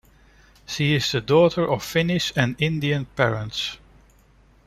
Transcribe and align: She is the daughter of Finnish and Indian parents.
She 0.65 0.95
is 0.95 1.11
the 1.11 1.21
daughter 1.21 1.69
of 1.69 1.83
Finnish 1.83 2.33
and 2.35 2.55
Indian 2.59 3.05
parents. 3.05 3.77